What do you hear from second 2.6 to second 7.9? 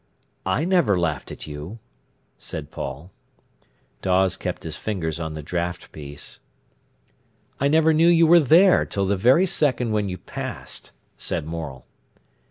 Paul. Dawes kept his fingers on the draught piece. "I